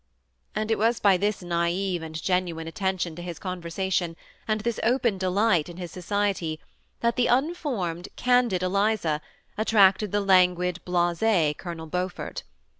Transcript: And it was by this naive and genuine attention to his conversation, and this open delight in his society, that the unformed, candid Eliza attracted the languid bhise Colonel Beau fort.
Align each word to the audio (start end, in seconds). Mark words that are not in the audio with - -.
And 0.55 0.71
it 0.71 0.79
was 0.79 0.99
by 0.99 1.15
this 1.15 1.43
naive 1.43 2.01
and 2.01 2.19
genuine 2.19 2.67
attention 2.67 3.15
to 3.17 3.21
his 3.21 3.37
conversation, 3.37 4.15
and 4.47 4.61
this 4.61 4.79
open 4.81 5.19
delight 5.19 5.69
in 5.69 5.77
his 5.77 5.91
society, 5.91 6.59
that 7.01 7.17
the 7.17 7.27
unformed, 7.27 8.09
candid 8.15 8.63
Eliza 8.63 9.21
attracted 9.59 10.11
the 10.11 10.19
languid 10.21 10.79
bhise 10.87 11.55
Colonel 11.55 11.85
Beau 11.85 12.09
fort. 12.09 12.41